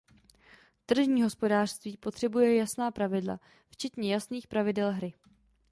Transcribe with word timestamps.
Tržní 0.85 1.23
hospodářství 1.23 1.97
potřebuje 1.97 2.55
jasná 2.55 2.91
pravidla, 2.91 3.39
včetně 3.69 4.13
jasných 4.13 4.47
pravidel 4.47 4.91
hry. 4.91 5.13